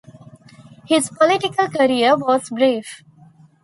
[0.87, 3.03] His political career was brief.